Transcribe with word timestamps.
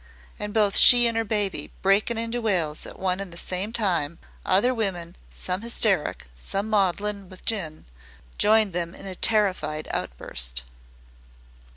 And 0.39 0.51
both 0.51 0.77
she 0.77 1.05
and 1.05 1.15
her 1.15 1.23
baby 1.23 1.69
breaking 1.83 2.17
into 2.17 2.41
wails 2.41 2.87
at 2.87 2.97
one 2.97 3.19
and 3.19 3.31
the 3.31 3.37
same 3.37 3.71
time, 3.71 4.17
other 4.43 4.73
women, 4.73 5.15
some 5.29 5.61
hysteric, 5.61 6.25
some 6.35 6.71
maudlin 6.71 7.29
with 7.29 7.45
gin, 7.45 7.85
joined 8.39 8.73
them 8.73 8.95
in 8.95 9.05
a 9.05 9.13
terrified 9.13 9.87
outburst. 9.91 10.63